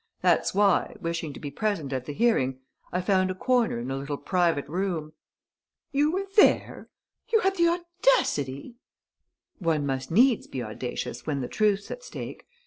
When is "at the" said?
1.93-2.13